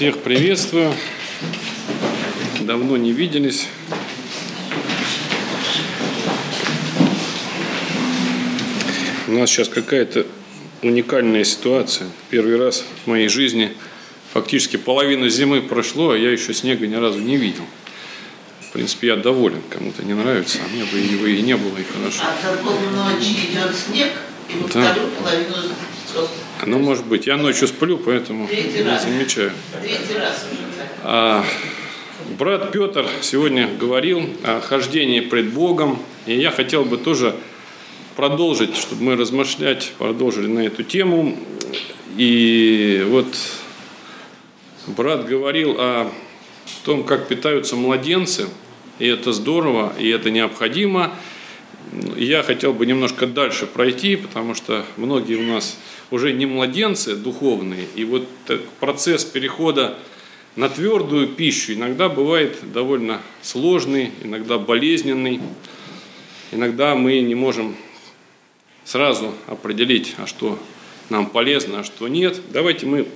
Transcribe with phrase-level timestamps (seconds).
[0.00, 0.94] Всех приветствую.
[2.60, 3.68] Давно не виделись.
[9.28, 10.24] У нас сейчас какая-то
[10.80, 12.08] уникальная ситуация.
[12.30, 13.76] Первый раз в моей жизни
[14.32, 17.66] фактически половина зимы прошло, а я еще снега ни разу не видел.
[18.70, 19.60] В принципе, я доволен.
[19.68, 22.22] Кому-то не нравится, а мне бы его и не было, и хорошо.
[22.22, 24.12] А полночи идет снег,
[24.48, 24.92] и Да.
[24.92, 25.56] вторую половину
[26.66, 29.04] Ну, может быть, я ночью сплю, поэтому Третий не раз.
[29.04, 29.52] замечаю.
[29.80, 30.46] третий раз.
[31.02, 31.44] А,
[32.38, 37.34] брат Петр сегодня говорил о хождении пред Богом, и я хотел бы тоже
[38.16, 41.38] продолжить, чтобы мы размышлять, продолжили на эту тему.
[42.16, 43.26] И вот
[44.86, 46.12] брат говорил о
[46.84, 48.48] том, как питаются младенцы,
[48.98, 51.14] и это здорово, и это необходимо.
[52.20, 55.78] Я хотел бы немножко дальше пройти, потому что многие у нас
[56.10, 58.28] уже не младенцы духовные, и вот
[58.78, 59.96] процесс перехода
[60.54, 65.40] на твердую пищу иногда бывает довольно сложный, иногда болезненный.
[66.52, 67.74] Иногда мы не можем
[68.84, 70.58] сразу определить, а что
[71.08, 72.38] нам полезно, а что нет.
[72.52, 73.06] Давайте мы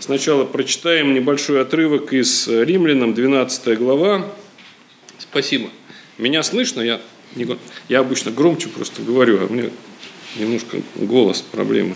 [0.00, 4.28] сначала прочитаем небольшой отрывок из Римлянам, 12 глава.
[5.18, 5.70] Спасибо.
[6.16, 6.80] Меня слышно?
[6.80, 7.00] Я,
[7.88, 9.70] я обычно громче просто говорю, а меня
[10.36, 11.94] немножко голос проблемы.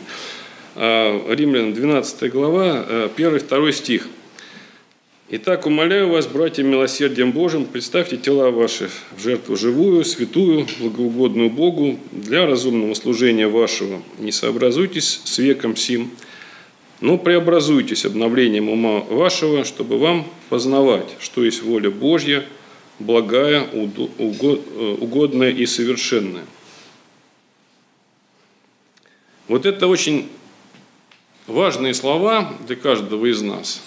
[0.74, 4.08] А, Римлянам, 12 глава, 1-2 стих.
[5.34, 11.98] Итак, умоляю вас, братья, милосердием Божьим, представьте тела ваши в жертву живую, святую, благоугодную Богу,
[12.10, 14.02] для разумного служения вашего.
[14.18, 16.10] Не сообразуйтесь с веком сим,
[17.00, 22.44] но преобразуйтесь обновлением ума вашего, чтобы вам познавать, что есть воля Божья,
[23.02, 26.44] благая, э, угодная и совершенная.
[29.48, 30.28] Вот это очень
[31.46, 33.82] важные слова для каждого из нас.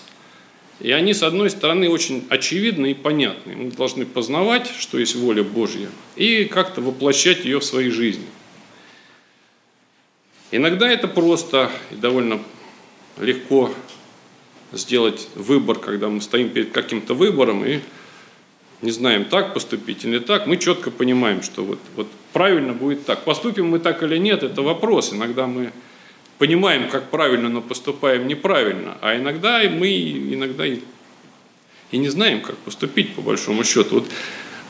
[0.80, 3.56] И они, с одной стороны, очень очевидны и понятны.
[3.56, 8.26] Мы должны познавать, что есть воля Божья, и как-то воплощать ее в своей жизни.
[10.52, 12.42] Иногда это просто и довольно
[13.18, 13.74] легко
[14.74, 17.80] сделать выбор, когда мы стоим перед каким-то выбором и
[18.86, 23.24] не знаем, так поступить или так, мы четко понимаем, что вот, вот правильно будет так.
[23.24, 25.12] Поступим мы так или нет, это вопрос.
[25.12, 25.72] Иногда мы
[26.38, 28.98] понимаем, как правильно, но поступаем неправильно.
[29.02, 30.80] А иногда мы иногда и,
[31.92, 33.96] и не знаем, как поступить, по большому счету.
[33.96, 34.06] Вот,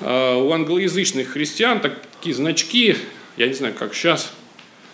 [0.01, 2.95] а, у англоязычных христиан так- такие значки,
[3.37, 4.31] я не знаю, как сейчас,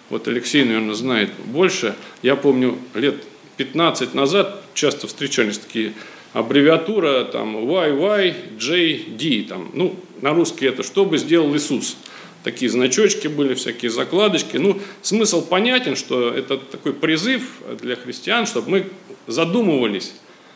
[0.09, 1.95] вот Алексей, наверное, знает больше.
[2.23, 3.23] Я помню, лет
[3.57, 5.93] 15 назад часто встречались такие
[6.33, 11.97] аббревиатура там YYJD, там, ну, на русский это «Что бы сделал Иисус?».
[12.43, 14.57] Такие значочки были, всякие закладочки.
[14.57, 17.43] Ну, смысл понятен, что это такой призыв
[17.79, 18.87] для христиан, чтобы мы
[19.27, 20.13] задумывались,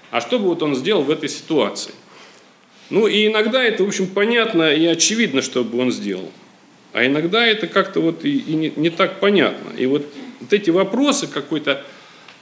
[0.09, 1.93] а что бы вот он сделал в этой ситуации.
[2.89, 6.31] Ну, и иногда это, в общем, понятно и очевидно, что бы он сделал.
[6.93, 9.75] А иногда это как-то вот и, и не, не так понятно.
[9.77, 10.07] И вот,
[10.39, 11.83] вот эти вопросы какой-то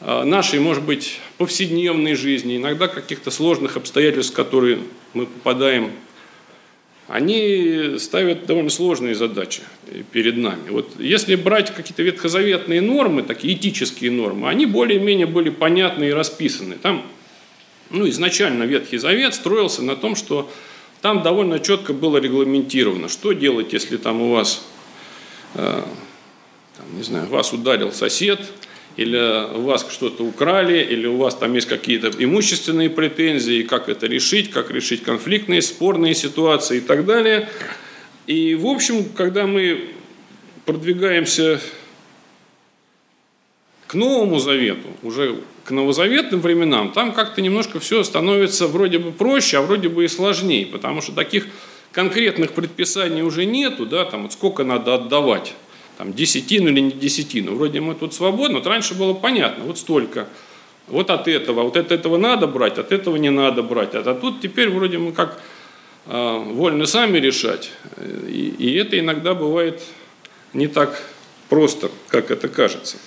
[0.02, 4.80] нашей, может быть, повседневной жизни, иногда каких-то сложных обстоятельств, в которые
[5.14, 5.92] мы попадаем,
[7.08, 9.62] они ставят довольно сложные задачи
[10.12, 10.70] перед нами.
[10.70, 16.76] Вот если брать какие-то ветхозаветные нормы, такие этические нормы, они более-менее были понятны и расписаны.
[16.76, 17.06] Там,
[17.90, 20.50] ну, изначально Ветхий Завет строился на том, что
[21.02, 24.66] там довольно четко было регламентировано, что делать, если там у вас,
[25.56, 25.84] э,
[26.78, 28.40] там, не знаю, вас ударил сосед,
[28.96, 34.08] или у вас что-то украли, или у вас там есть какие-то имущественные претензии, как это
[34.08, 37.50] решить, как решить конфликтные, спорные ситуации и так далее.
[38.28, 39.90] И, в общем, когда мы
[40.66, 41.60] продвигаемся
[43.88, 49.58] к Новому Завету, уже к новозаветным временам, там как-то немножко все становится вроде бы проще,
[49.58, 51.48] а вроде бы и сложнее, потому что таких
[51.92, 55.54] конкретных предписаний уже нету, да, там вот сколько надо отдавать,
[55.98, 57.56] там десятину или не десятину.
[57.56, 60.28] Вроде мы тут свободны, вот раньше было понятно, вот столько.
[60.88, 63.96] Вот от этого, вот от этого надо брать, от этого не надо брать.
[63.96, 65.42] А тут теперь вроде мы как
[66.08, 67.72] э, вольны сами решать.
[68.28, 69.82] И, и это иногда бывает
[70.54, 71.02] не так
[71.48, 72.98] просто, как это кажется.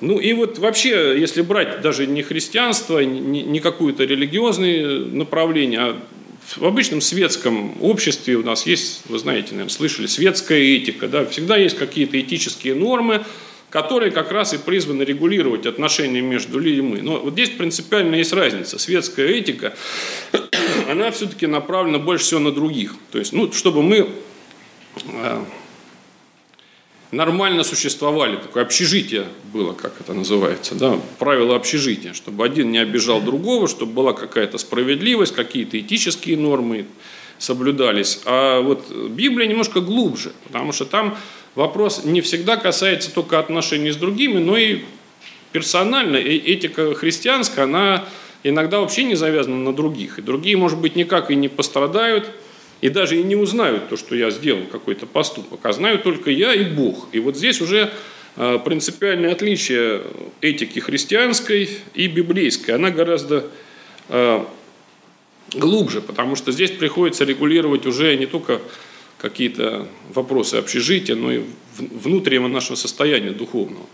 [0.00, 6.02] Ну и вот вообще, если брать даже не христианство, не, не какое-то религиозное направление, а
[6.56, 11.56] в обычном светском обществе у нас есть, вы знаете, наверное, слышали, светская этика, да, всегда
[11.56, 13.24] есть какие-то этические нормы,
[13.70, 17.00] которые как раз и призваны регулировать отношения между людьми.
[17.00, 18.78] Но вот здесь принципиально есть разница.
[18.78, 19.74] Светская этика,
[20.90, 22.94] она все-таки направлена больше всего на других.
[23.10, 24.10] То есть, ну, чтобы мы
[25.06, 25.44] э,
[27.12, 33.20] нормально существовали, такое общежитие было, как это называется, да, правила общежития, чтобы один не обижал
[33.20, 36.86] другого, чтобы была какая-то справедливость, какие-то этические нормы
[37.38, 38.20] соблюдались.
[38.24, 41.16] А вот Библия немножко глубже, потому что там
[41.54, 44.80] вопрос не всегда касается только отношений с другими, но и
[45.52, 46.16] персонально.
[46.16, 48.06] И этика христианская, она
[48.42, 50.18] иногда вообще не завязана на других.
[50.18, 52.30] И другие, может быть, никак и не пострадают,
[52.82, 56.52] и даже и не узнают то, что я сделал какой-то поступок, а знаю только я
[56.52, 57.08] и Бог.
[57.12, 57.92] И вот здесь уже
[58.36, 60.02] а, принципиальное отличие
[60.40, 62.72] этики христианской и библейской.
[62.72, 63.46] Она гораздо
[64.08, 64.46] а,
[65.54, 68.60] глубже, потому что здесь приходится регулировать уже не только
[69.18, 71.42] какие-то вопросы общежития, но и
[71.78, 73.86] внутреннего нашего состояния духовного.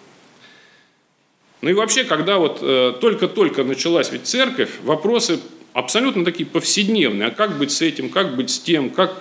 [1.61, 5.41] Ну и вообще, когда вот э, только-только началась ведь церковь, вопросы
[5.73, 7.29] абсолютно такие повседневные.
[7.29, 9.20] А как быть с этим, как быть с тем, как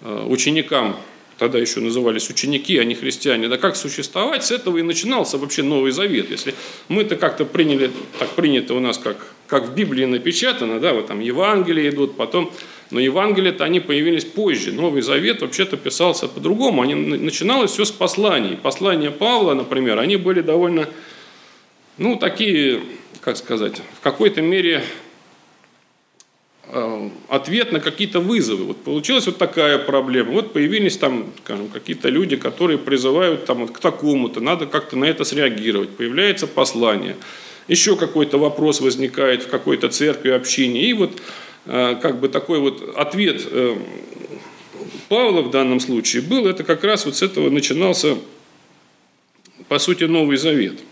[0.00, 0.96] э, ученикам,
[1.38, 5.62] тогда еще назывались ученики, а не христиане, да как существовать, с этого и начинался вообще
[5.62, 6.30] Новый Завет.
[6.30, 6.54] Если
[6.88, 9.16] мы-то как-то приняли, так принято у нас, как,
[9.48, 12.52] как в Библии напечатано, да, вот там Евангелие идут, потом,
[12.92, 14.70] но Евангелия-то они появились позже.
[14.70, 16.82] Новый Завет вообще-то писался по-другому.
[16.82, 18.56] Они, начиналось все с посланий.
[18.56, 20.88] Послания Павла, например, они были довольно,
[21.98, 22.82] ну, такие,
[23.20, 24.82] как сказать, в какой-то мере
[26.74, 28.64] Э, ответ на какие-то вызовы.
[28.64, 30.32] Вот получилась вот такая проблема.
[30.32, 35.04] Вот появились там, скажем, какие-то люди, которые призывают там, вот, к такому-то, надо как-то на
[35.04, 35.90] это среагировать.
[35.90, 37.16] Появляется послание.
[37.68, 40.82] Еще какой-то вопрос возникает в какой-то церкви, общине.
[40.82, 41.20] И вот
[41.66, 43.76] э, как бы такой вот ответ э,
[45.10, 48.16] Павла в данном случае был, это как раз вот с этого начинался,
[49.68, 50.78] по сути, Новый Завет–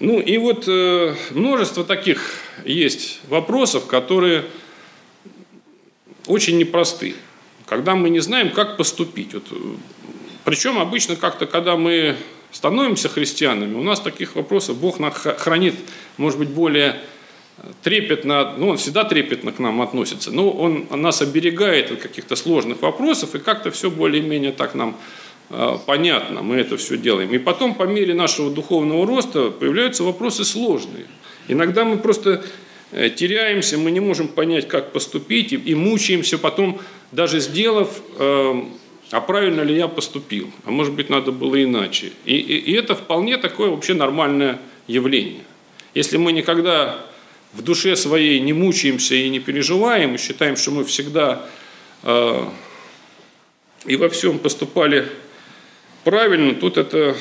[0.00, 2.34] ну и вот э, множество таких
[2.64, 4.44] есть вопросов, которые
[6.26, 7.14] очень непросты.
[7.66, 9.34] Когда мы не знаем, как поступить.
[9.34, 9.54] Вот, э,
[10.44, 12.16] причем обычно как-то, когда мы
[12.52, 15.74] становимся христианами, у нас таких вопросов Бог нас хранит,
[16.16, 16.96] может быть, более
[17.82, 22.82] трепетно, ну, он всегда трепетно к нам относится, но он нас оберегает от каких-то сложных
[22.82, 24.96] вопросов, и как-то все более-менее так нам
[25.86, 27.32] понятно, мы это все делаем.
[27.32, 31.06] И потом, по мере нашего духовного роста, появляются вопросы сложные.
[31.48, 32.44] Иногда мы просто
[32.92, 36.80] э, теряемся, мы не можем понять, как поступить, и, мучаемся потом,
[37.12, 38.62] даже сделав, э,
[39.12, 42.12] а правильно ли я поступил, а может быть, надо было иначе.
[42.24, 44.58] И, и, и это вполне такое вообще нормальное
[44.88, 45.44] явление.
[45.94, 47.06] Если мы никогда
[47.52, 51.46] в душе своей не мучаемся и не переживаем, и считаем, что мы всегда
[52.02, 52.44] э,
[53.86, 55.08] и во всем поступали
[56.06, 57.16] правильно, тут это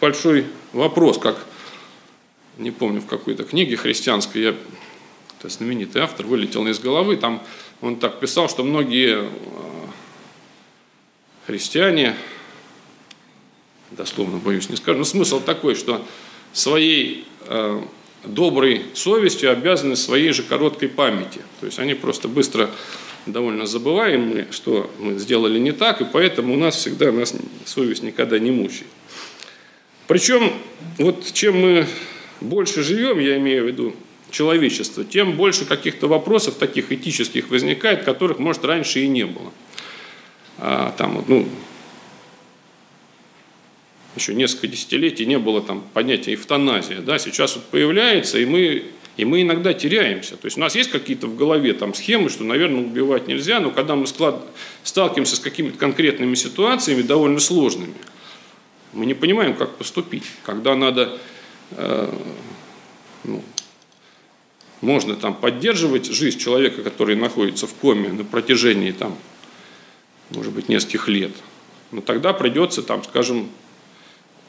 [0.00, 1.46] большой вопрос, как,
[2.58, 4.56] не помню, в какой-то книге христианской, я,
[5.38, 7.40] это знаменитый автор, вылетел из головы, там
[7.80, 9.28] он так писал, что многие э,
[11.46, 12.16] христиане,
[13.92, 16.04] дословно боюсь не скажу, но смысл такой, что
[16.52, 17.80] своей э,
[18.24, 21.40] доброй совестью обязаны своей же короткой памяти.
[21.60, 22.70] То есть они просто быстро
[23.26, 27.34] довольно забываем мы, что мы сделали не так, и поэтому у нас всегда нас
[27.64, 28.86] совесть никогда не мучает.
[30.06, 30.52] Причем,
[30.98, 31.86] вот чем мы
[32.40, 33.96] больше живем, я имею в виду
[34.30, 39.52] человечество, тем больше каких-то вопросов таких этических возникает, которых, может, раньше и не было.
[40.58, 41.48] А, там, ну,
[44.16, 47.00] еще несколько десятилетий не было там понятия эвтаназия.
[47.00, 47.18] Да?
[47.18, 48.84] Сейчас вот появляется, и мы
[49.16, 50.36] и мы иногда теряемся.
[50.36, 53.70] То есть у нас есть какие-то в голове там схемы, что, наверное, убивать нельзя, но
[53.70, 54.46] когда мы склад...
[54.84, 57.94] сталкиваемся с какими-то конкретными ситуациями, довольно сложными,
[58.92, 60.24] мы не понимаем, как поступить.
[60.44, 61.18] Когда надо,
[61.70, 62.14] э,
[63.24, 63.42] ну,
[64.82, 69.16] можно там поддерживать жизнь человека, который находится в коме на протяжении там,
[70.30, 71.32] может быть, нескольких лет,
[71.90, 73.48] но тогда придется там, скажем,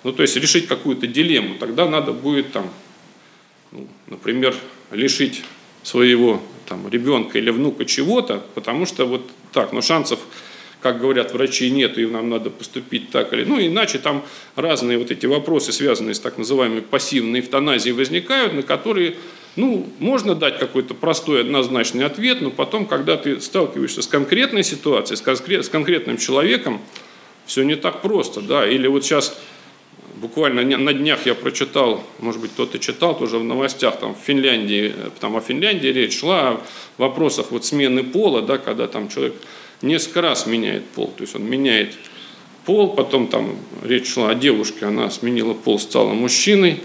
[0.08, 1.56] ну, то есть решить какую-то дилемму.
[1.56, 2.70] Тогда надо будет там
[3.74, 4.56] ну, например,
[4.90, 5.44] лишить
[5.84, 10.20] своего там, ребенка или внука чего-то, потому что вот так, но шансов,
[10.82, 13.44] как говорят врачи, нет, и нам надо поступить так или...
[13.44, 14.24] Ну, иначе там
[14.56, 19.18] разные вот эти вопросы, связанные с так называемой пассивной эвтаназией, возникают, на которые,
[19.58, 25.18] ну, можно дать какой-то простой однозначный ответ, но потом, когда ты сталкиваешься с конкретной ситуацией,
[25.62, 26.82] с конкретным человеком,
[27.46, 29.38] все не так просто, да, или вот сейчас
[30.22, 34.94] Буквально на днях я прочитал, может быть, кто-то читал тоже в новостях, там в Финляндии,
[35.20, 36.62] там о Финляндии речь шла, о
[36.98, 39.36] вопросах вот смены пола, да, когда там человек
[39.84, 41.94] несколько раз меняет пол, то есть он меняет
[42.66, 46.80] пол, потом там речь шла о девушке, она сменила пол, стала мужчиной,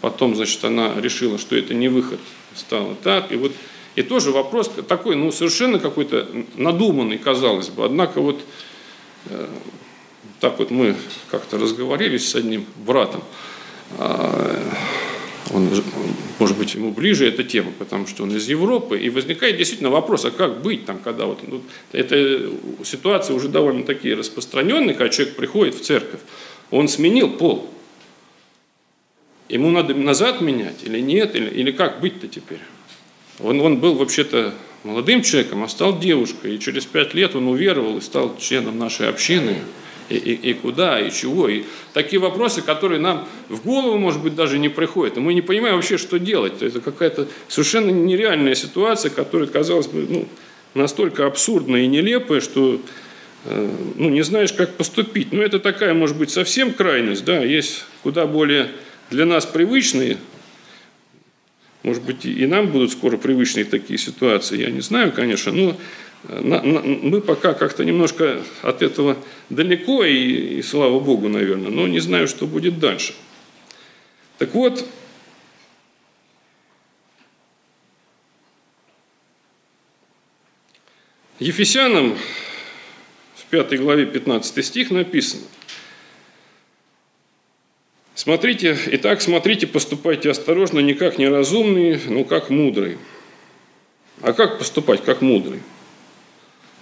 [0.00, 2.20] потом, значит, она решила, что это не выход,
[2.54, 3.52] стало так, и вот
[3.96, 6.26] и тоже вопрос такой, ну, совершенно какой-то
[6.56, 8.40] надуманный, казалось бы, однако вот
[10.40, 10.94] так вот мы
[11.30, 13.22] как-то разговорились с одним братом,
[13.98, 14.62] а,
[15.54, 15.70] он,
[16.38, 20.24] может быть, ему ближе эта тема, потому что он из Европы, и возникает действительно вопрос,
[20.24, 22.50] а как быть там, когда вот, ну, эта
[22.84, 26.20] ситуация уже довольно такие распространенные, когда человек приходит в церковь,
[26.70, 27.70] он сменил пол,
[29.48, 32.60] ему надо назад менять или нет, или, или как быть-то теперь?
[33.40, 34.52] Он, он был вообще-то
[34.84, 39.08] молодым человеком, а стал девушкой, и через пять лет он уверовал и стал членом нашей
[39.08, 39.56] общины
[40.08, 41.48] и, и, и куда, и чего.
[41.48, 45.16] И такие вопросы, которые нам в голову, может быть, даже не приходят.
[45.16, 46.62] И мы не понимаем вообще, что делать.
[46.62, 50.28] Это какая-то совершенно нереальная ситуация, которая, казалось бы, ну,
[50.74, 52.80] настолько абсурдная и нелепая, что
[53.44, 55.32] э, ну, не знаешь, как поступить.
[55.32, 57.24] Но это такая, может быть, совсем крайность.
[57.24, 57.38] Да?
[57.38, 58.68] Есть куда более
[59.10, 60.18] для нас привычные,
[61.82, 65.76] может быть, и нам будут скоро привычные такие ситуации, я не знаю, конечно, но
[66.24, 69.16] мы пока как-то немножко от этого
[69.50, 73.14] далеко, и, и слава Богу, наверное, но не знаю, что будет дальше.
[74.38, 74.84] Так вот,
[81.38, 82.18] Ефесянам
[83.36, 85.42] в 5 главе 15 стих написано–
[88.18, 92.98] Смотрите, итак, смотрите, поступайте осторожно, не как неразумные, но как мудрые.
[94.22, 95.60] А как поступать, как мудрый?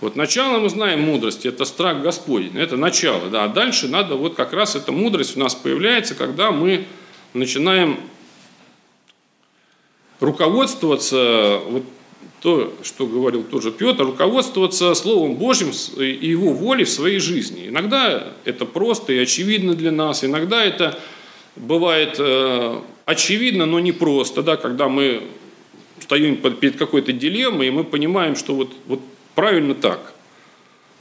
[0.00, 4.34] Вот начало мы знаем мудрости, это страх Господень, это начало, да, а дальше надо, вот
[4.34, 6.84] как раз эта мудрость у нас появляется, когда мы
[7.32, 7.98] начинаем
[10.20, 11.84] руководствоваться, вот
[12.42, 17.68] то, что говорил тоже Петр, руководствоваться Словом Божьим и Его волей в своей жизни.
[17.68, 20.98] Иногда это просто и очевидно для нас, иногда это
[21.56, 25.22] бывает э, очевидно, но не просто, да, когда мы
[26.00, 29.00] стоим перед какой-то дилеммой, и мы понимаем, что вот, вот
[29.36, 30.12] правильно так.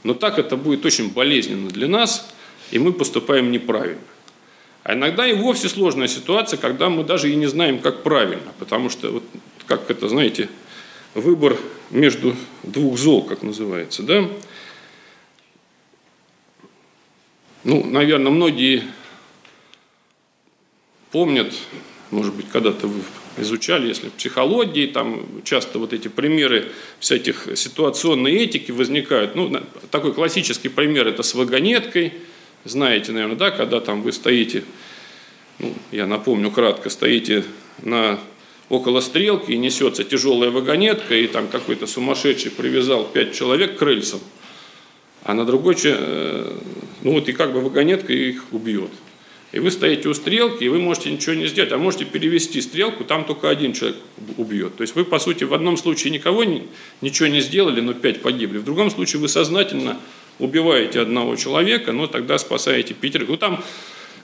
[0.04, 2.28] Но так это будет очень болезненно для нас,
[2.70, 4.00] и мы поступаем неправильно.
[4.84, 8.88] А иногда и вовсе сложная ситуация, когда мы даже и не знаем, как правильно, потому
[8.88, 9.24] что, вот,
[9.66, 10.48] как это, знаете,
[11.14, 11.56] выбор
[11.90, 14.28] между двух зол, как называется, да?
[17.64, 18.84] Ну, наверное, многие
[21.10, 21.52] помнят,
[22.12, 23.00] может быть, когда-то вы
[23.38, 26.66] изучали, если психологии, там часто вот эти примеры
[27.00, 29.34] всяких ситуационной этики возникают.
[29.34, 32.14] Ну, такой классический пример– это с вагонеткой.
[32.64, 34.64] Знаете, наверное, да, когда там вы стоите,
[35.58, 37.44] ну, я напомню кратко, стоите
[37.82, 38.18] на
[38.68, 44.20] около стрелки и несется тяжелая вагонетка, и там какой-то сумасшедший привязал пять человек к рельсам,
[45.22, 46.58] а на другой, э,
[47.02, 48.90] ну вот и как бы вагонетка их убьет.
[49.52, 53.04] И вы стоите у стрелки, и вы можете ничего не сделать, а можете перевести стрелку,
[53.04, 53.96] там только один человек
[54.36, 54.76] убьет.
[54.76, 56.64] То есть вы, по сути, в одном случае никого не,
[57.00, 58.58] ничего не сделали, но пять погибли.
[58.58, 59.98] В другом случае вы сознательно
[60.38, 63.28] убиваете одного человека, но тогда спасаете пятерых.
[63.28, 63.64] Ну там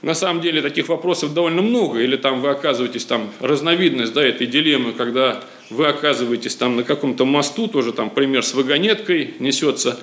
[0.02, 4.48] на самом деле таких вопросов довольно много, или там вы оказываетесь, там разновидность да, этой
[4.48, 10.00] дилеммы, когда вы оказываетесь там на каком-то мосту, тоже там пример с вагонеткой несется,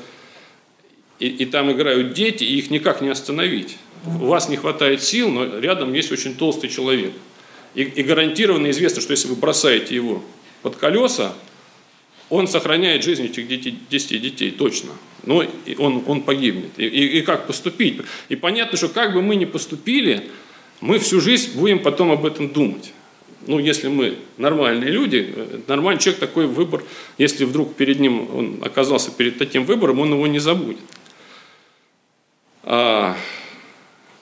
[1.20, 5.30] и, и там играют дети, и их никак не остановить у вас не хватает сил,
[5.30, 7.14] но рядом есть очень толстый человек.
[7.76, 10.24] И, и гарантированно известно, что если вы бросаете его
[10.62, 11.34] под колеса,
[12.30, 14.92] он сохраняет жизнь этих детей, 10 детей, точно.
[15.26, 15.44] Но
[15.78, 16.72] он, он погибнет.
[16.78, 18.02] И, и, и как поступить?
[18.30, 20.30] И понятно, что как бы мы ни поступили,
[20.80, 22.94] мы всю жизнь будем потом об этом думать.
[23.48, 25.34] Ну, если мы нормальные люди,
[25.68, 26.84] нормальный человек такой выбор,
[27.18, 30.82] если вдруг перед ним он оказался перед таким выбором, он его не забудет.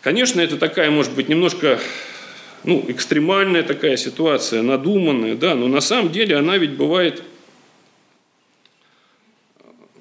[0.02, 1.80] Конечно, это такая, может быть, немножко
[2.64, 7.24] ну, экстремальная такая ситуация, надуманная, да, но на самом деле она ведь бывает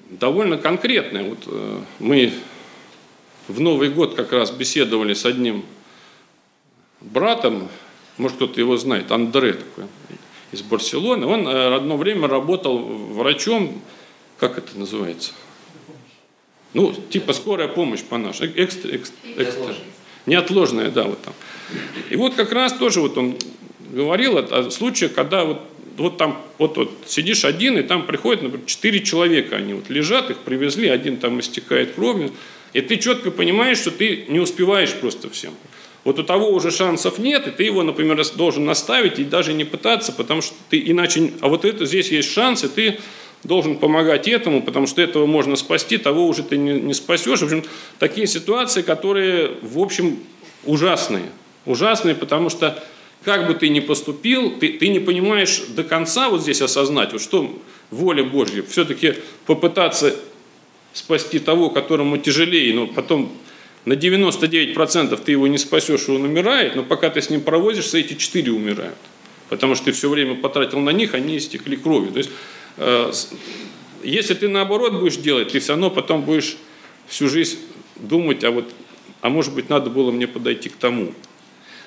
[0.09, 1.23] довольно конкретная.
[1.23, 2.33] Вот э, мы
[3.47, 5.65] в Новый год как раз беседовали с одним
[7.01, 7.69] братом,
[8.17, 9.85] может кто-то его знает, Андре такой,
[10.51, 11.25] из Барселоны.
[11.25, 13.81] Он э, одно время работал врачом,
[14.37, 15.33] как это называется?
[16.77, 18.51] Ну, типа скорая помощь по-нашему.
[18.55, 19.73] Экстра, экстра, экстра.
[20.27, 21.33] Неотложная, да, вот там.
[22.11, 23.35] И вот как раз тоже вот он
[23.91, 25.61] говорил о, о случае, когда вот,
[25.97, 30.29] вот там вот, вот сидишь один, и там приходят, например, четыре человека, они вот лежат,
[30.29, 32.31] их привезли, один там истекает кровью,
[32.73, 35.55] и ты четко понимаешь, что ты не успеваешь просто всем.
[36.03, 39.63] Вот у того уже шансов нет, и ты его, например, должен наставить и даже не
[39.63, 41.31] пытаться, потому что ты иначе...
[41.41, 42.99] А вот это здесь есть шанс, и ты
[43.47, 47.39] должен помогать этому, потому что этого можно спасти, того уже ты не, не спасешь.
[47.39, 47.63] В общем,
[47.97, 50.19] такие ситуации, которые, в общем,
[50.65, 51.25] ужасные.
[51.65, 52.83] Ужасные, потому что
[53.23, 57.21] как бы ты ни поступил, ты, ты не понимаешь до конца вот здесь осознать, вот
[57.21, 57.57] что
[57.89, 60.15] воля Божья, все-таки попытаться
[60.93, 63.31] спасти того, которому тяжелее, но потом
[63.85, 67.97] на 99% ты его не спасешь, и он умирает, но пока ты с ним провозишься,
[67.97, 68.97] эти четыре умирают.
[69.49, 72.11] Потому что ты все время потратил на них, они истекли кровью.
[72.11, 72.29] То есть,
[74.03, 76.57] если ты наоборот будешь делать, ты все равно потом будешь
[77.07, 77.59] всю жизнь
[77.95, 78.71] думать, а вот,
[79.21, 81.13] а может быть, надо было мне подойти к тому.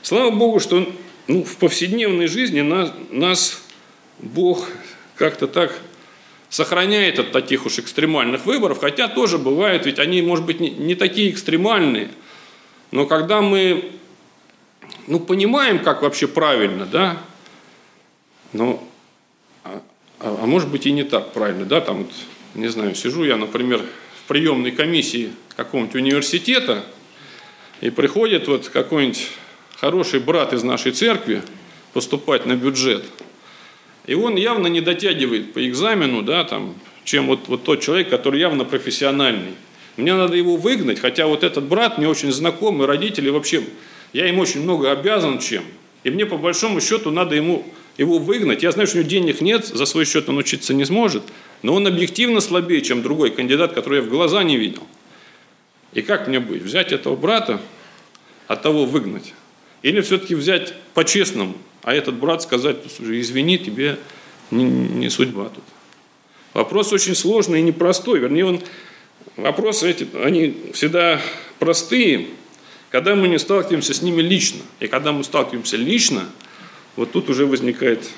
[0.03, 0.91] Слава Богу, что
[1.27, 3.63] ну, в повседневной жизни нас, нас
[4.19, 4.69] Бог
[5.15, 5.79] как-то так
[6.49, 10.95] сохраняет от таких уж экстремальных выборов, хотя тоже бывают, ведь они, может быть, не, не
[10.97, 12.11] такие экстремальные,
[12.91, 13.93] но когда мы
[15.07, 17.23] ну, понимаем, как вообще правильно, да,
[18.53, 18.83] но,
[20.21, 22.13] а, а, может быть и не так правильно, да, там, вот,
[22.55, 23.83] не знаю, сижу я, например,
[24.23, 26.85] в приемной комиссии какого-нибудь университета,
[27.81, 29.29] и приходит вот какой-нибудь
[29.77, 31.43] хороший брат из нашей церкви
[31.93, 33.05] поступать на бюджет–
[34.07, 36.75] и он явно не дотягивает по экзамену, да, там,
[37.05, 39.55] чем вот, вот тот человек, который явно профессиональный.
[39.97, 43.63] Мне надо его выгнать, хотя вот этот брат мне очень знакомый, родители вообще,
[44.13, 45.63] я им очень много обязан чем.
[46.03, 47.65] И мне по большому счету надо ему
[48.01, 48.63] его выгнать.
[48.63, 51.23] Я знаю, что у него денег нет, за свой счет он учиться не сможет,
[51.63, 54.83] но он объективно слабее, чем другой кандидат, который я в глаза не видел.
[55.93, 56.63] И как мне быть?
[56.63, 57.61] Взять этого брата,
[58.49, 59.35] от того выгнать?
[59.83, 63.99] Или все-таки взять по-честному– а этот брат сказать, извини, тебе
[64.51, 65.65] не, не судьба тут.
[66.53, 68.19] Вопрос очень сложный и непростой.
[68.19, 68.61] Вернее, он,
[69.37, 71.21] вопросы эти, они всегда
[71.59, 72.27] простые,
[72.91, 74.61] когда мы не сталкиваемся с ними лично.
[74.81, 76.29] И когда мы сталкиваемся лично,
[76.97, 78.09] вот тут уже возникает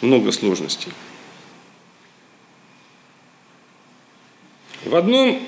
[0.00, 0.92] много сложностей.
[4.84, 5.46] В одном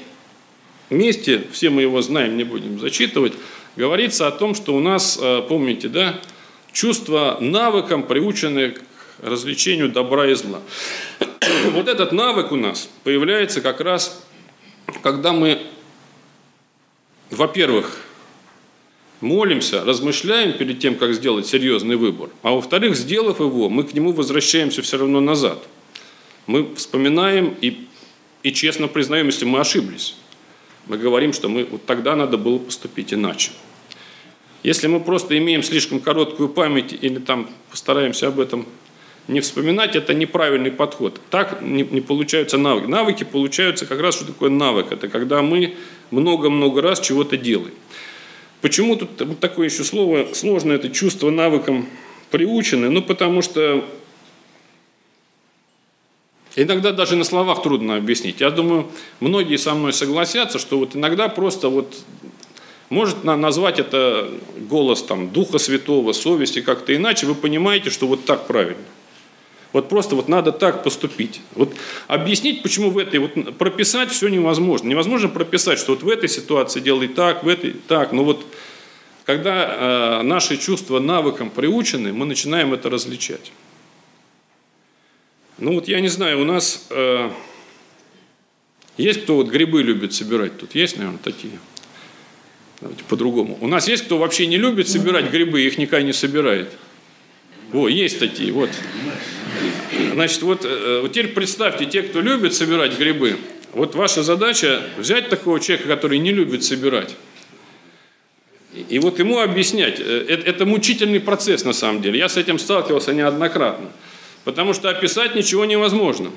[0.91, 3.33] месте, все мы его знаем, не будем зачитывать,
[3.77, 6.21] говорится о том, что у нас, э, помните, да,
[6.73, 8.83] чувство навыком, приученное к
[9.23, 10.61] развлечению добра и зла.
[11.73, 14.25] Вот этот навык у нас появляется как раз,
[15.03, 15.63] когда мы,
[17.31, 17.99] во-первых,
[19.23, 24.13] молимся, размышляем перед тем, как сделать серьезный выбор, а во-вторых, сделав его, мы к нему
[24.13, 25.63] возвращаемся все равно назад.
[26.47, 27.87] Мы вспоминаем и,
[28.43, 30.17] и честно признаем, если мы ошиблись.
[30.87, 33.53] Мы говорим, что мы, вот тогда надо было поступить иначе.
[34.65, 38.67] Если мы просто имеем слишком короткую память или там постараемся об этом
[39.29, 41.21] не вспоминать, это неправильный подход.
[41.31, 42.87] Так не, не получаются навыки.
[42.87, 44.91] Навыки получаются как раз, что такое навык.
[44.91, 45.77] Это когда мы
[46.11, 47.75] много-много раз чего-то делаем.
[48.63, 51.89] Почему тут такое еще слово сложное, это чувство навыком
[52.31, 52.89] приучены?
[52.91, 53.85] Ну, потому что
[56.55, 58.41] иногда даже на словах трудно объяснить.
[58.41, 58.87] Я думаю,
[59.19, 62.05] многие со мной согласятся, что вот иногда просто вот
[62.89, 64.31] может назвать это
[64.69, 68.85] голос там, Духа Святого, совести как-то иначе, вы понимаете, что вот так правильно.
[69.73, 71.41] Вот просто вот надо так поступить.
[71.55, 71.73] Вот
[72.07, 74.89] объяснить, почему в этой, вот прописать все невозможно.
[74.89, 78.13] Невозможно прописать, что вот в этой ситуации делай так, в этой так.
[78.13, 78.45] Но вот
[79.25, 83.53] когда э, наши чувства навыкам приучены, мы начинаем это различать.
[85.59, 87.31] Ну вот я не знаю, у нас э,
[88.99, 90.75] есть кто вот грибы любит собирать тут?
[90.75, 91.59] Есть, наверное, такие?
[92.81, 93.57] Давайте по-другому.
[93.61, 96.69] У нас есть кто вообще не любит собирать грибы, их никогда не собирает.
[97.73, 98.71] О, есть такие, вот.
[100.13, 103.37] Значит, вот, э, вот теперь представьте, те, кто любит собирать грибы,
[103.73, 107.17] вот ваша задача взять такого человека, который не любит собирать,
[108.89, 110.01] и вот ему объяснять.
[110.01, 112.19] Э, это, это мучительный процесс на самом деле.
[112.19, 113.91] Я с этим сталкивался неоднократно.
[114.45, 116.31] Потому что описать ничего невозможно.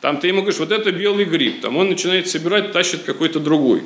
[0.00, 1.60] Там ты ему говоришь, вот это белый гриб.
[1.60, 3.82] Там он начинает собирать, тащит какой-то другой.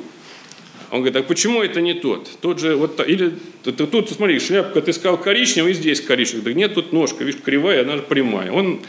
[0.91, 2.29] Он говорит, а почему это не тот?
[2.39, 3.33] Тот же, вот, или
[3.63, 6.43] ты, тут, смотри, шляпка, ты сказал коричневый, и здесь коричневый.
[6.43, 8.51] Да нет, тут ножка, видишь, кривая, она же прямая.
[8.51, 8.79] Он,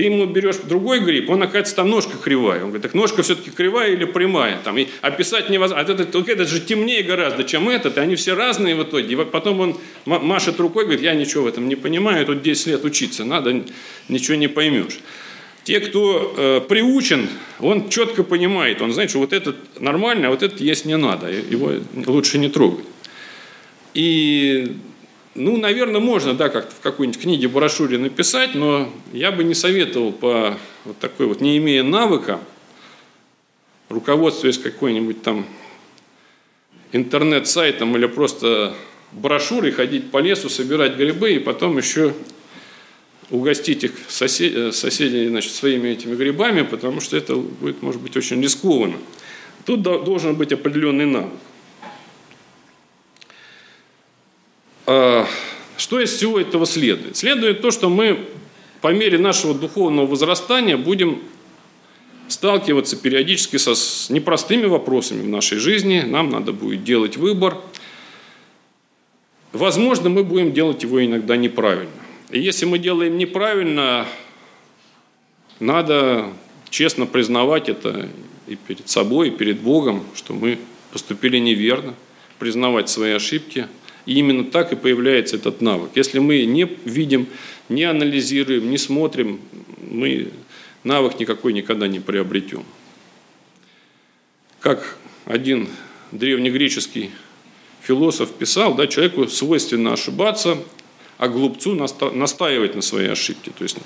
[0.00, 2.60] ты ему берешь другой гриб, он, оказывается, там ножка кривая.
[2.60, 4.58] Он говорит, так ножка все-таки кривая или прямая?
[4.64, 5.84] Там, и описать невозможно.
[5.86, 9.12] А этот, этот же темнее гораздо, чем этот, и они все разные в итоге.
[9.12, 12.84] И потом он машет рукой, говорит, я ничего в этом не понимаю, тут 10 лет
[12.84, 13.62] учиться надо,
[14.08, 15.00] ничего не поймешь.
[15.64, 20.42] Те, кто э, приучен, он четко понимает, он знает, что вот этот нормально, а вот
[20.42, 21.74] этот есть не надо, его
[22.06, 22.86] лучше не трогать.
[23.92, 24.76] И,
[25.34, 30.12] ну, наверное, можно, да, как-то в какой-нибудь книге, брошюре написать, но я бы не советовал
[30.12, 32.40] по вот такой вот, не имея навыка,
[33.88, 35.46] руководствуясь какой-нибудь там
[36.92, 38.74] интернет-сайтом или просто
[39.12, 42.14] брошюрой, ходить по лесу, собирать грибы и потом еще
[43.30, 48.16] угостить их сосед, э, соседей значит, своими этими грибами, потому что это будет, может быть,
[48.16, 48.96] очень рискованно.
[49.64, 51.30] Тут должен быть определенный навык.
[54.92, 55.24] А,
[55.90, 57.16] что из всего этого следует?
[57.16, 58.28] Следует то, что мы
[58.80, 61.20] по мере нашего духовного возрастания будем
[62.28, 66.02] сталкиваться периодически со, с непростыми вопросами в нашей жизни.
[66.02, 67.58] Нам надо будет делать выбор.
[69.52, 71.90] Возможно, мы будем делать его иногда неправильно.
[72.30, 74.06] И если мы делаем неправильно,
[75.58, 76.28] надо
[76.68, 78.08] честно признавать это
[78.46, 80.60] и перед собой, и перед Богом, что мы
[80.92, 81.96] поступили неверно,
[82.38, 83.66] признавать свои ошибки.
[84.10, 85.90] И именно так и появляется этот навык.
[85.94, 87.28] Если мы не видим,
[87.68, 89.38] не анализируем, не смотрим,
[89.88, 90.32] мы
[90.82, 92.64] навык никакой никогда не приобретем.
[94.58, 94.96] Как
[95.26, 95.68] один
[96.10, 97.10] древнегреческий
[97.82, 100.58] философ писал, да, человеку свойственно ошибаться,
[101.16, 103.52] а глупцу настаивать на своей ошибке.
[103.56, 103.76] То есть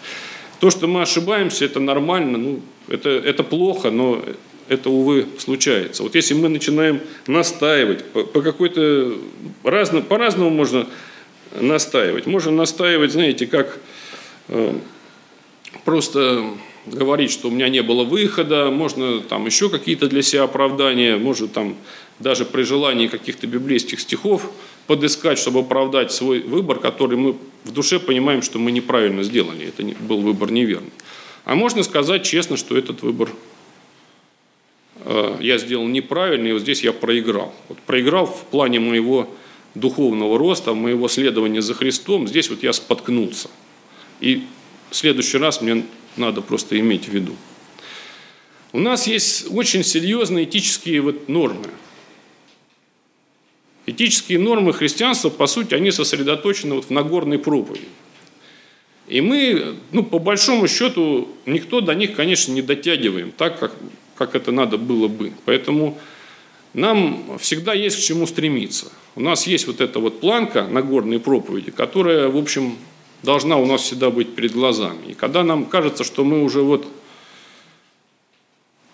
[0.58, 4.24] то, что мы ошибаемся, это нормально, ну, это, это плохо, но
[4.68, 6.02] это, увы, случается.
[6.02, 9.18] Вот если мы начинаем настаивать, по, по какой-то
[9.62, 10.86] разно, по-разному можно
[11.60, 12.26] настаивать.
[12.26, 13.78] Можно настаивать, знаете, как
[14.48, 14.74] э,
[15.84, 16.44] просто
[16.86, 21.52] говорить, что у меня не было выхода, можно там еще какие-то для себя оправдания, может
[21.52, 21.76] там
[22.18, 24.50] даже при желании каких-то библейских стихов
[24.86, 29.82] подыскать, чтобы оправдать свой выбор, который мы в душе понимаем, что мы неправильно сделали, это
[30.02, 30.92] был выбор неверный.
[31.44, 33.30] А можно сказать честно, что этот выбор
[35.40, 37.54] я сделал неправильно, и вот здесь я проиграл.
[37.68, 39.28] Вот проиграл в плане моего
[39.74, 43.48] духовного роста, моего следования за Христом, здесь вот я споткнулся.
[44.20, 44.44] И
[44.90, 45.84] в следующий раз мне
[46.16, 47.34] надо просто иметь в виду.
[48.72, 51.66] У нас есть очень серьезные этические вот нормы.
[53.86, 57.86] Этические нормы христианства, по сути, они сосредоточены вот в Нагорной проповеди.
[59.06, 63.74] И мы, ну, по большому счету, никто до них, конечно, не дотягиваем так, как,
[64.16, 65.32] как это надо было бы.
[65.44, 65.98] Поэтому
[66.72, 68.86] нам всегда есть к чему стремиться.
[69.16, 72.76] У нас есть вот эта вот планка Нагорной проповеди, которая, в общем,
[73.22, 75.10] должна у нас всегда быть перед глазами.
[75.10, 76.86] И когда нам кажется, что мы уже вот,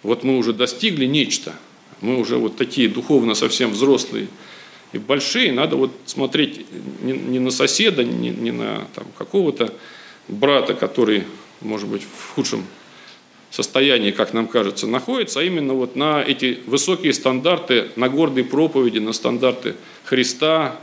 [0.02, 1.54] вот мы уже достигли нечто,
[2.00, 4.28] мы уже вот такие духовно совсем взрослые
[4.92, 6.66] и большие, надо вот смотреть
[7.02, 9.72] не, не на соседа, не, не на там, какого-то
[10.28, 11.24] брата, который,
[11.60, 12.64] может быть, в худшем
[13.50, 18.98] состоянии, как нам кажется, находится, а именно вот на эти высокие стандарты, на гордые проповеди,
[18.98, 20.76] на стандарты Христа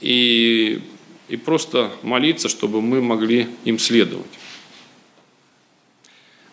[0.00, 0.80] и
[1.28, 4.26] и просто молиться, чтобы мы могли им следовать.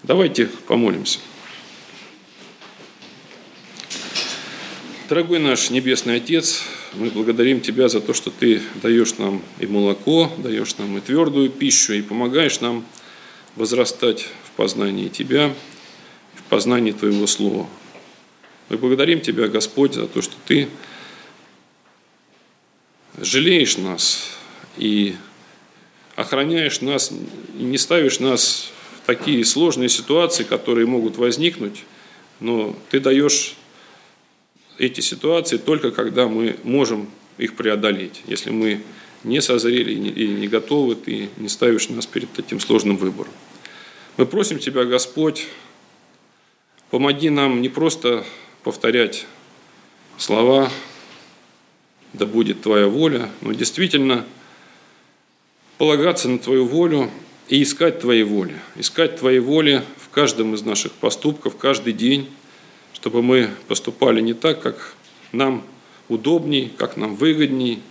[0.04, 1.20] Давайте помолимся.
[5.10, 10.32] Дорогой наш Небесный Отец, мы благодарим Тебя за то, что Ты даешь нам и молоко,
[10.38, 12.86] даешь нам и твердую пищу, и помогаешь нам
[13.58, 14.30] возрастать
[14.62, 15.56] познании Тебя,
[16.36, 17.68] в познании Твоего Слова.
[18.70, 20.68] Мы благодарим Тебя, Господь, за то, что Ты
[23.18, 24.30] жалеешь нас,
[24.78, 25.16] и
[26.16, 27.12] охраняешь нас,
[27.58, 28.72] и не ставишь нас
[29.02, 31.84] в такие сложные ситуации, которые могут возникнуть,
[32.40, 33.56] но ты даешь
[34.78, 38.22] эти ситуации только когда мы можем их преодолеть.
[38.28, 38.84] Если мы
[39.24, 43.34] не созрели и не готовы, ты не ставишь нас перед таким сложным выбором.
[44.18, 45.48] Мы просим Тебя, Господь,
[46.90, 48.26] помоги нам не просто
[48.64, 49.26] повторять
[50.18, 50.70] слова
[52.14, 54.26] «да будет Твоя воля», но действительно–
[55.82, 57.10] полагаться на Твою волю
[57.48, 58.54] и искать Твоей воли.
[58.76, 62.30] Искать Твоей воли в каждом из наших поступков, каждый день,
[62.94, 64.94] чтобы мы поступали не так, как
[65.32, 65.64] нам
[66.08, 67.82] удобней, как нам выгодней,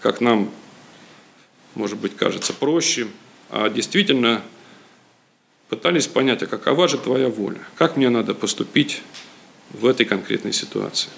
[0.00, 0.50] как нам,
[1.74, 3.08] может быть, кажется проще,
[3.50, 4.40] а действительно
[5.68, 9.02] пытались понять, а какова же Твоя воля, как мне надо поступить
[9.70, 11.10] в этой конкретной ситуации.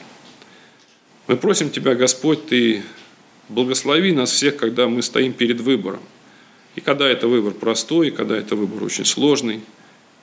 [1.26, 2.82] Мы просим Тебя, Господь, Ты
[3.50, 6.00] Благослови нас всех, когда мы стоим перед выбором.
[6.76, 9.60] И когда это выбор простой, и когда это выбор очень сложный.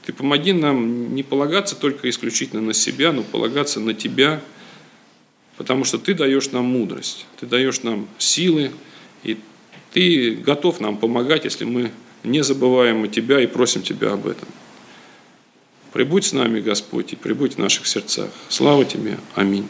[0.05, 4.41] Ты помоги нам не полагаться только исключительно на себя, но полагаться на Тебя,
[5.57, 8.71] потому что Ты даешь нам мудрость, Ты даешь нам силы,
[9.25, 9.37] и
[9.91, 11.91] Ты готов нам помогать, если мы
[12.23, 14.47] не забываем о Тебя и просим Тебя об этом.
[15.93, 18.29] Прибудь с нами, Господь, и прибудь в наших сердцах.
[18.49, 19.17] Слава Тебе.
[19.35, 19.65] Аминь.